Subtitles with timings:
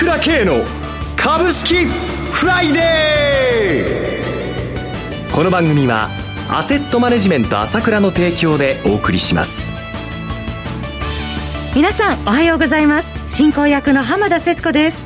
[0.00, 0.64] 倉慶の
[1.14, 6.08] 株式フライデーこの番組は
[6.48, 9.70] アセットマネジメント朝倉の提供でお送りします
[11.76, 15.04] 皆さんおはようございます進行役の浜田節子です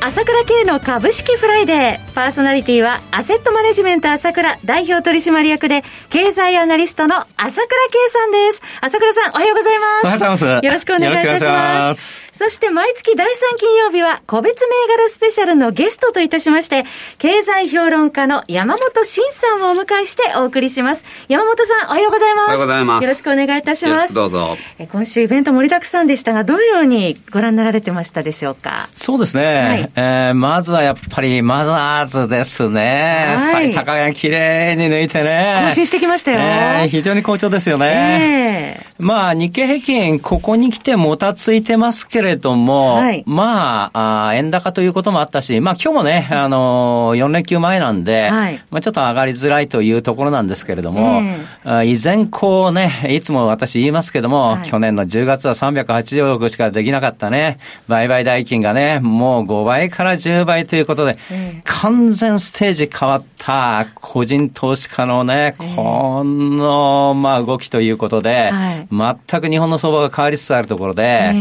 [0.00, 2.12] 朝倉慶の株式フライデー。
[2.12, 8.62] パーソナリティは、アセットマネジメント朝倉代表取締役で、経済アナリストの朝倉慶さんです。
[8.82, 10.04] 朝倉さん、おはようございます。
[10.04, 10.66] おはようございます。
[10.66, 12.20] よろしくお願いいたします。
[12.28, 16.84] ますそして、毎月第3金曜日は、個別銘柄スペシャルのゲストといたしまして、
[17.16, 21.06] 経済評論家の山本慎さんをお迎えしてお送りします。
[21.28, 22.44] 山本さん、おはようございます。
[22.44, 23.02] おはようございます。
[23.04, 24.12] よろしくお願いいたします。
[24.12, 24.58] どうぞ。
[24.92, 28.90] 今週イベント盛りだくさんでしたが、どのようにご覧になられてましたでしょうか？
[28.94, 29.44] そうですね。
[29.44, 33.34] はいえー、まずはやっぱりマザーズですね。
[33.38, 35.68] はい、最高値綺麗に抜いてね。
[35.70, 36.40] 更新してきましたよ。
[36.40, 38.76] えー、非常に好調ですよね。
[38.78, 51.22] えー、まあ、日経平均、ここに来てもたついてますけれども、はい、まああ、円高ということもあったし、まあ今日もね、あのー、4連休前なんで、はい、まあちょっと上がりづらいというところなんですけれども、
[51.64, 61.18] えー、依然こうね、いつも私言いますけども、はい、去年の10月は380億しかできなかったね、売買代金がね、もう5倍から10倍ということで、
[61.64, 68.50] 完全ステージ変わった個人投資家のね、この、まあ、動きということで、
[68.90, 71.32] 全く日本の相場が変わりつつあるところで、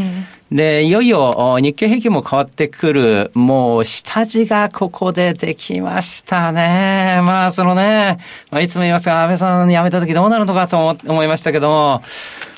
[0.51, 7.19] で、いよいよ日経平均も変わってくる、もう下地がここでできましたね。
[7.23, 8.19] まあ、そのね、
[8.51, 12.03] まあ、いつも言いますが、安倍さん辞めた時どうなるのかと思いましたけども、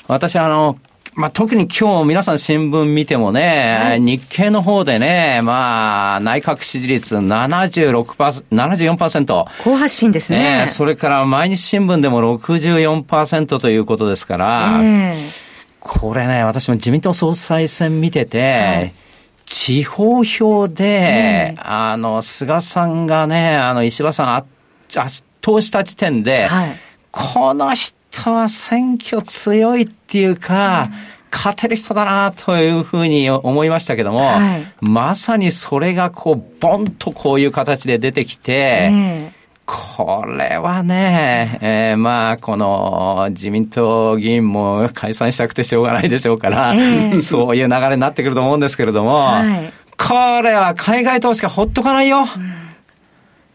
[0.06, 0.78] 私あの、
[1.18, 9.46] まあ、特に今日皆さん新聞見てもね、はい、日経の方でね、まあ、内閣支持率76%、74%。
[9.64, 10.58] 好発信ですね。
[10.60, 15.47] ねそれから毎日新聞でも64%ということですから、えー、
[15.80, 18.92] これね、私も自民党総裁選見てて、はい。
[19.46, 26.76] 地方票で、あの、菅さんがね、あの、石破さん圧倒した時点で、はい、
[27.10, 30.90] この人人は選挙強いっていうか、
[31.30, 39.37] 勝てる人だなというふうに思いましたけども、はい、まさにそれがこう、ボンとこういう形で出てきて、えー
[39.70, 52.20] これはね、えー、まあ、この自民党議員も解散したくてしょうがないでしょうから、えー、そういう流れになってくると思うんですけれども、はい、これは海外投資家ほっとかないよ。
[52.20, 52.26] うん、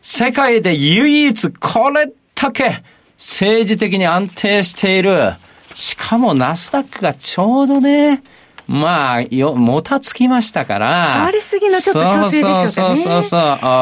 [0.03, 2.83] 世界で唯一これだけ
[3.17, 5.33] 政治的に安定している。
[5.73, 8.21] しかもナスダックがちょうどね、
[8.67, 11.13] まあ、よ、もたつきましたから。
[11.13, 12.71] 変わりすぎのちょっと調整でしょうかね。
[12.71, 13.37] そうそうそ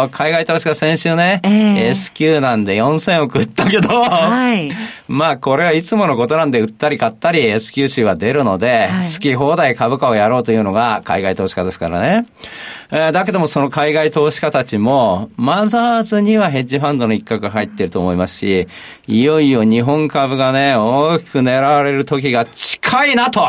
[0.06, 4.72] う海外投資家先週ね、えー、S q なんで4000億売ったけど、はい、
[5.08, 12.25] まあ、これはいつものことなんで売ったり買ったり S q 種は出るので、はい、好き放題株価をやろうというのが海外投資家ですからね。
[12.91, 18.68] えー、だけどもその海外投資家たちも、マザーズにはヘッジファンドの一角が入っていると思いますし、
[19.08, 23.47] いよいよ日本株がね、大きく狙われる時が近いなと。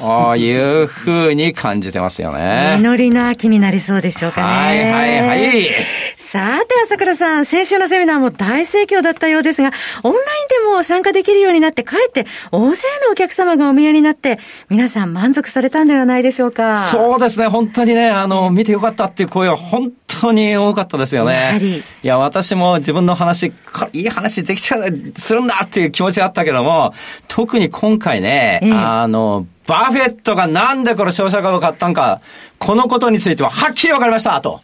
[0.00, 2.78] ああいうふうに感じてますよね。
[2.80, 4.46] 実りの秋になりそうでしょうかね。
[4.46, 5.68] はいはいはい。
[6.16, 9.70] さて、朝倉さん、先週のセミナーも大盛況だったようですが、
[10.02, 10.24] オンライン
[10.64, 14.38] でも参加できるようになって、かえって大勢のお客様がお見えになって、
[14.70, 16.22] 皆さん満足されたんではない。
[16.22, 16.78] でしょうか。
[16.78, 19.26] そうですね、本当にね、あの、見てよかったってい。
[19.26, 21.58] う声は本当に多かったですよね。
[22.02, 22.06] い。
[22.06, 23.52] や、私も自分の話、
[23.92, 24.04] い。
[24.04, 24.08] い。
[24.08, 24.76] 話できた、
[25.16, 25.86] するんだってい。
[25.86, 26.94] う気持ちがあったけども、
[27.28, 32.20] 特に今回ね、ええ、あの、バフェットがなんでこの商社株を買ったんか、
[32.58, 34.60] このことについてははっきり分かりましたと。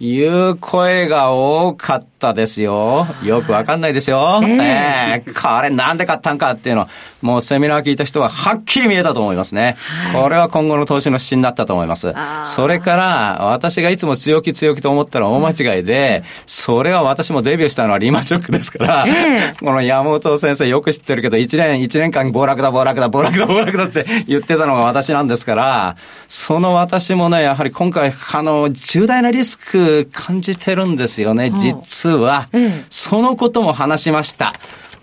[0.00, 3.06] いう声が多かったですよ。
[3.22, 4.40] よくわかんないですよ。
[4.42, 4.46] え。
[4.46, 5.22] ー、え。
[5.24, 6.78] ー、これなんで買ったんかっていうの。
[6.82, 6.88] は、
[7.20, 9.76] もうセミナー聞いた人ははっきり見えたと思いますね。
[10.12, 12.14] はい、これは今後の投資の指針だったと思います。
[12.44, 25.96] それから、私がいつも強気強気と思ったら大間違いで、それは私もデビューしたのはリーマンショックですから、えー、この山本先生よく知ってるけど、1年、1年間暴落だ暴落だ暴落だ暴落だって言ってたのが私なんですから、
[26.28, 32.48] その私もね、やはり今回、あの、重大なリスク感じてるんですよね、実は。
[32.90, 34.52] そのことも話しました。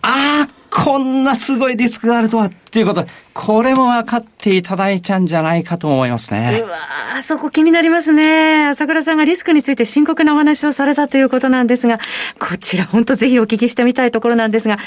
[0.01, 6.61] ああ、こんなすごいリスクがあるとはっていうこと、これも分かっていただいちゃうんじゃないかと思いますね。
[6.63, 8.67] うわそこ気になりますね。
[8.67, 11.99] 朝倉さんがリスクについて深刻なお話をされたということなんですが、
[12.39, 14.77] こちら本当ぜひお聞きしてみたいところなんですが、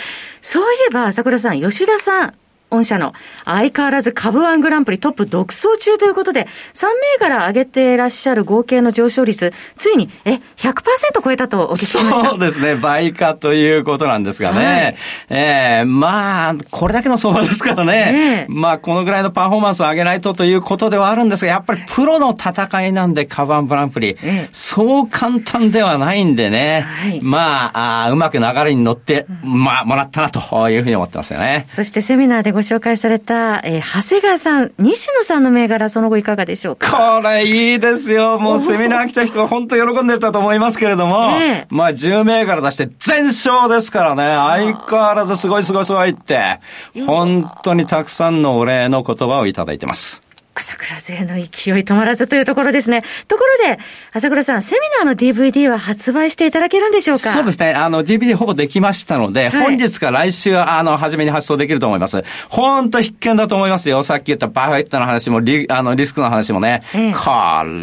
[0.43, 2.35] そういえば朝倉さん、吉田さん、
[2.71, 10.83] 御社の相変わらず株ワングランプリトップ独走中ということで、3銘柄上げていらっしゃる合計の上昇率、ついに、え、100%
[11.25, 12.31] 超えたとお聞きしました。
[12.31, 14.65] そうですね、倍化ということなんですがね。
[14.67, 14.97] はい、
[15.31, 17.93] ええー、まあ、これだけの相場ですからね。
[18.13, 24.17] ねまあ、このぐらいのパフォーマンスを上げないとということではあるんですが、やっぱりプロの戦いなんで、株ワングランプリ、
[24.53, 26.87] そう簡単ではないんでね。
[26.87, 31.65] はい、まああ、うまく流れに乗って、まあ、もらったなというふうに思ってますよね。
[31.69, 37.21] そしてセミナーでご紹介された、えー、長谷川さん、西野さんの銘柄、その後いかがでしょうか？
[37.23, 38.41] これいいですよ。
[38.41, 46.59] もうセミナー来た人は本当喜んでたと思いますけれども、ね、まあ10銘柄出して全勝ですからね、相変わらずすごいすごいすごいって、
[47.07, 50.25] 本当にたくさんのお礼の言葉をいただいてます。
[50.59, 51.45] 朝倉勢の勢い
[51.85, 53.05] 止まらずというところですね。
[53.29, 53.79] ところで、
[54.13, 57.31] 朝倉さん、セミナーの DVD は発売していただけるんでしょうか？
[57.31, 57.75] そうですね。
[57.75, 62.25] あの、DVD ほぼできましたので、はい、本日か来週、あの、初めに発送できると思います。
[62.49, 64.03] 本当必見だと思いますよ。
[64.03, 66.83] さっき言ったバフェットの話も、リ、あの、リスクの話もね。
[66.93, 67.21] ええ、こ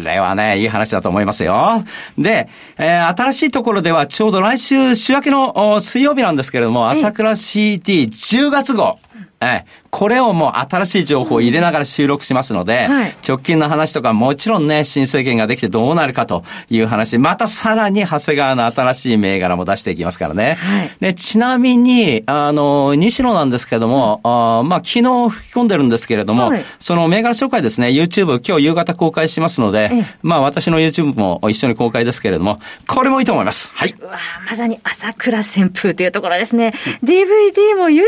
[0.04, 1.82] れはね、いい話だと思いますよ。
[2.18, 8.98] で、えー、新しいところでは、ちょうど来週、週明けの水曜日なんですけれども、朝倉 CD10 月号。
[9.38, 20.58] ええ、これをもう新しい情報を入れながら収録しますので、はい、直近の話とかもちろんね、新政権ができてどうなるかという話、またさらに長谷川の新しい銘柄も出していきますからね。
[20.60, 29.90] はい、で、ちなみに、あの、西野なんですけども、あまあ、昨日吹き込んでるんですけれども、はい、その銘柄紹介ですね、YouTube 今日夕方公開しますので、
[30.20, 33.70] まあ、私の YouTube も一緒に公開ですけれども、これもいいと思います。
[33.72, 33.94] はい。
[33.98, 36.74] うわまさに朝倉旋風というところですね。
[37.02, 38.02] DVD も YouTube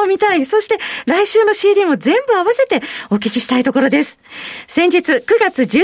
[0.00, 0.46] も見たい。
[0.46, 4.20] そして来週の CD も全部合わせてお聞きしたいところです。
[4.66, 5.82] 先日9月12日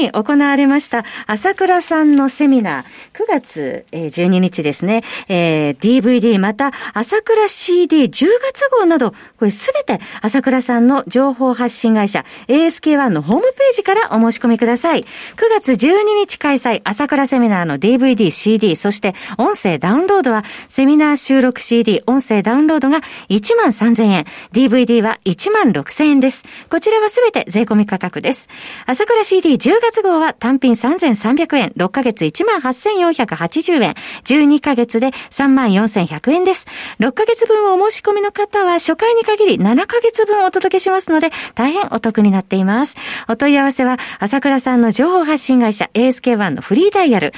[0.00, 15.02] に行われました朝倉さんのセミナー、9月12日ですね、えー、DVD また朝倉 CD10 月号など、これすべて朝倉さんの情報発信会社 ASK1 のホームページからお申し込みください。
[15.02, 15.06] 9
[15.50, 24.24] 月12日開催朝倉セミナーの DVD、CD、そして音声ダウンロードはセミナー収録 CD、音声ダウンロードが1万3000円、
[24.78, 26.44] DVD は1万6000円です。
[26.70, 28.48] こちらはすべて税込み価格です。
[28.86, 33.94] 朝倉 CD10 月号は単品3300円、6ヶ月1万8480円、
[34.24, 36.66] 12ヶ月で3万4100円です。
[37.00, 42.96] 6ヶ月分をお申し込みの方は初回に限り7ヶ月分お届けしますので、大変お得になっています。
[43.28, 47.32] お問い合わせは、朝倉さんの情報発信会社 ASK1 のフリーダイヤル、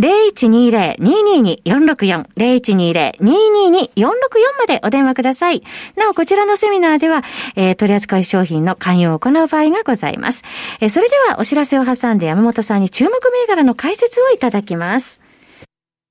[0.00, 4.10] 0120-222-464、0120-222-464
[4.58, 5.62] までお電話ください。
[5.96, 7.22] なお、こちらのセミナーでは、
[7.56, 10.42] えー、取扱い商品の勧誘を行う場合がございます。
[10.80, 15.20] えー、それでは、お知らせを挟んで山本さんに注目銘柄の解説をいただきます。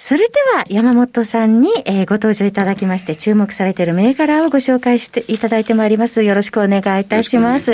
[0.00, 6.22] それでは山本さんに、えー、ご登場いただきまして注目されている銘柄をご紹介していただいてまいります。
[6.22, 7.72] よろしくお願いいたします。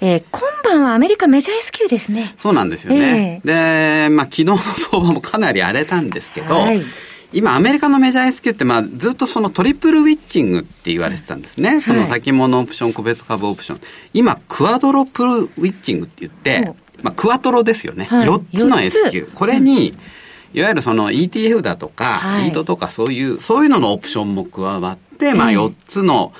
[0.00, 2.36] えー、今晩はアメリカメジャー S q ですね。
[2.38, 3.42] そうなんですよね。
[3.44, 6.80] えー、で、まあ昨日の相場もかなり荒れたんですけど、はい
[7.32, 11.70] 今、アメリカのメジャー S q って、まあ、ずっとそのトリプルウィッチングって言われてたんですね。
[11.70, 13.80] はい、その先物オプション、個別株オプション。
[14.14, 18.04] 今、クアドロプルウィッチングって言って、まあ、クワトロですよね。
[18.04, 19.98] はい、4つの S q これに、うん
[20.56, 26.32] いわゆるその ETF だとか、はい、イートとかそういう、そういうののオプションも加わって、まあ4つの、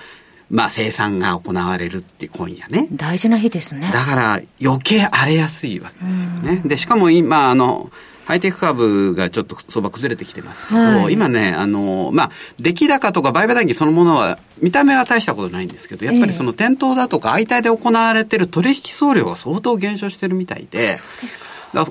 [0.51, 2.89] まあ生産が行われるって今夜ね。
[2.93, 3.91] 大事な日ですね。
[3.93, 6.63] だから余計荒れやすいわけですよね。
[6.65, 7.91] で、しかも今、あの、
[8.27, 21.47] ハイテク株がちょっと相場崩れてきてますけど、はい、今ね、あの、まあ、出来高とか売買代金そのものは、見た目は大したことないんですけど、やっぱりその店頭だとか相対で行われてる取引総量が相当減少してるみたいで、そうですか。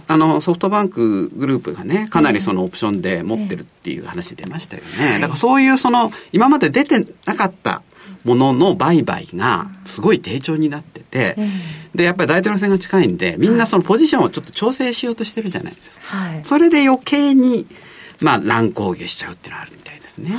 [0.07, 5.19] あの、ソフトバンクグループがね、かなりそのオプションで持ってるっていう話出ましたよね。
[5.19, 7.81] だからそういうその、今まで出てなかった
[8.25, 11.37] ものの売買がすごい低調になってて、
[11.93, 16.17] で、やっぱり大統領選が近いんで、みんなそのポジションをちょっと調整しようとしてるじゃないですか。
[16.17, 17.67] はい、それで余計に、
[18.19, 20.35] まあ、乱高下しちゃうっていうのはあるみたいですね。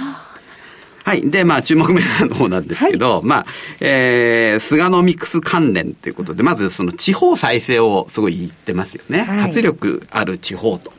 [1.05, 1.31] はい。
[1.31, 3.47] で、まあ、注目銘柄の方なんですけど、はい、まあ、
[3.81, 9.21] えー、菅のミックス関連ということで、まずその地方再生をすごい言ってますよね。
[9.23, 10.93] はい、活力ある地方と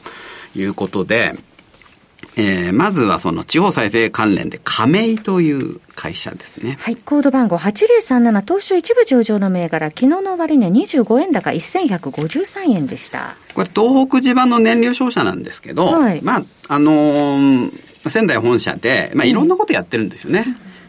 [0.55, 1.35] いうことで、
[2.37, 6.77] えー、まずはその地方再生関連で亀井という会社ですね。
[6.79, 6.95] はい。
[6.95, 13.35] コード番号8037東証一部上場の銘柄、昨日の終値25円高1153円でした。
[13.55, 20.45] これ東北地盤の燃料商社なんですけど、はい、まあ、あのー仙台本社で、まあ、いろんなことやってるんですよね。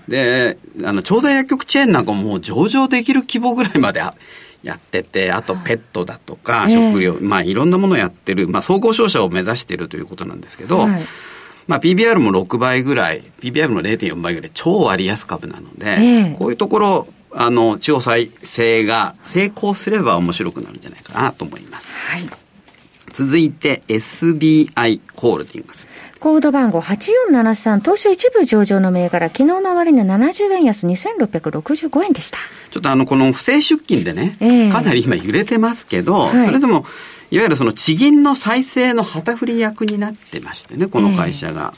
[0.08, 4.00] で、あの、調剤薬局チェーンなんかも上場できる規模ぐらいまで
[4.62, 11.02] やってて、あとペットだとか、食料、まあいろんなものをやってる、まあ総合商社を目指しているということなんですけど、はい、
[11.68, 21.94] まあ PBR も6倍ぐらい、PBR の0.4倍ぐらい超割安株なので、こういうところ、あの、地方再生が成功すれば面白くなるんじゃないかなと思います。
[21.94, 22.28] はい、
[23.12, 25.88] 続いて SBI ホールディングス。
[26.18, 32.38] コード番号8473、東証一部上場の銘柄、昨日の終値70円安2665円でした。
[32.70, 36.84] ちょっとあの、この不正出金でね、えー、かなり今揺れてますけど、はい、それでも、
[37.30, 41.74] いわゆるその地銀の再生の旗振り役になってましてね、この会社が。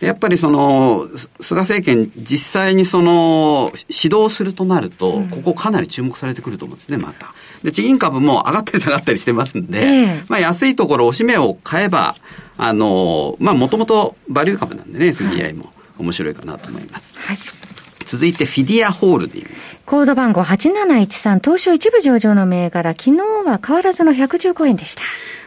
[0.00, 1.08] えー、やっぱりその、
[1.40, 7.34] 菅政権実際にその、指導するとなると、ここかなり注目されてくると思うんですね、また。
[7.62, 12.14] で、地銀株も上がったり下がったりしてますんで、えー、まあ安いところ、おしめを買えば、
[12.58, 17.18] あの、まあ、もともとバリュー株なんでね、SBI も面白いかなと思います。
[17.18, 17.38] はい。
[18.04, 19.76] 続いてフィディアホールディングス。
[19.86, 25.02] コード番号8713、東証一部上場の銘柄、昨日は変わらずの115円でした。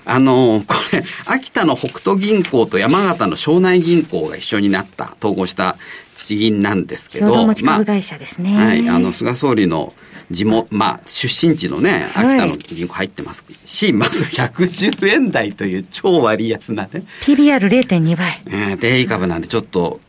[0.06, 5.78] あの、これ、秋田の北斗銀行と山形の庄内銀行が一緒になった、統合した
[6.16, 7.34] 地銀なんですけど。
[7.34, 8.54] 共同持会社ですね。
[8.54, 8.88] まあ、はい。
[8.90, 9.94] あの、菅総理の
[10.30, 17.04] 地元、まあ、出身地のね、秋田の銀行入ってますし、はい、まず110円台という超割安なね。
[17.22, 18.42] PBR0.2 倍。
[18.46, 20.00] えー、定位株なんでちょっと、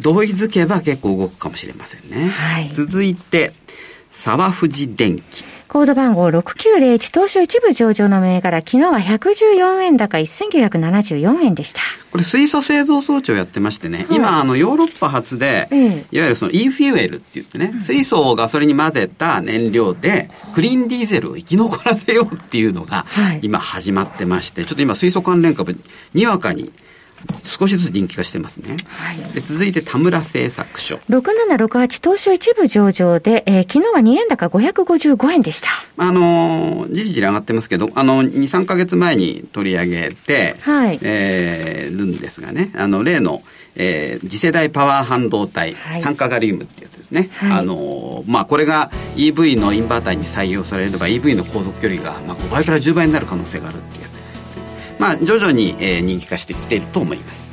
[0.00, 2.28] 同意づけば結構動くかもしれませんね。
[2.28, 2.68] はい。
[2.70, 3.52] 続いて、
[4.10, 5.44] 沢藤電機。
[5.68, 11.80] コード番号6901東証一部上場の銘柄、昨日は114円高1974円でした。
[12.10, 15.68] これ水素製造装置をやってましてね、はい、今あのヨーロッパ発で、
[16.10, 23.04] いわゆるその e フューエルって言ってね、水素をガソリンに混ぜた燃料で、クリーンディーゼルを生き残らせようっていうのが、
[23.42, 25.78] 今始まってまして、ちょっと今水素関連株、
[26.14, 26.72] にわかに
[27.44, 28.76] 少しずつ人気化してますね。
[28.86, 31.00] はい、で続いて田村製作所。
[31.08, 35.68] 6768東証一部上場で、えー、昨日は2円高555円でした。
[35.96, 43.42] あのー、じりじり上がってますけど、あの、2、3か月前に取り上げて、はい、えー、るんですがね、あの、例の、
[43.74, 47.30] えー、次世代パワー半導体、はい、酸化ガリウムってやつですね。
[47.34, 54.07] はい、あのー、まあ、これが EV のインバーターに採用されれば EV の航続距離が、まあ、5倍から10倍になる可能性があるっていう
[54.98, 57.48] まあ、徐々に、えー、人気化してきていると思います。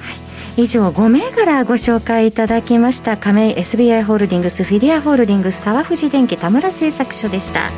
[0.57, 7.69] 以上5銘柄ご紹介いただきました亀井 SBI ホールディングスフィディアホールディングス沢藤電機田村製作所でした。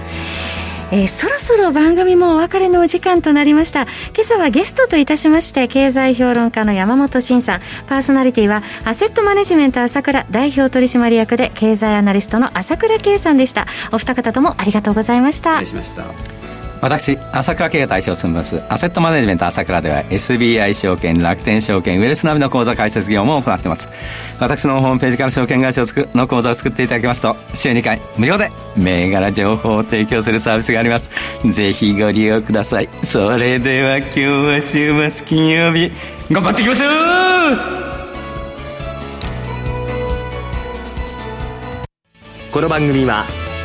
[0.89, 3.81] えー、そろそろ番組もお別れのお時間となりました。
[3.81, 7.61] 今朝はゲストといたしまして経済評論家の山本慎さん。
[7.87, 13.65] パーソナリティはアセットマネジメント朝倉代表取締役で経済アナリストの朝倉圭さんでした。
[13.91, 15.59] お二方ともありがとうございました。
[15.59, 16.36] 失礼しました
[16.81, 23.89] 私朝倉慶が代表を務めますアセットマネジメント朝倉では SBI 証券楽天証券ウェルスナビの口座開設業務を行っています。
[24.39, 31.09] 私のホームページから証券会社を作の口座を作っていただきますと週2回無料で銘柄情報を提供するサービスがあります。
[31.49, 32.89] ぜひご利用ください。
[33.03, 35.91] それでは今日は週末金曜日
[36.31, 37.87] 頑張っていきましょう
[42.51, 43.25] この番組は